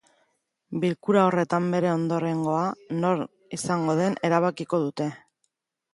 [0.85, 2.63] Bilkura horretan bere ondorengoa
[3.03, 3.23] nor
[3.59, 5.13] izango den erabakiko dute.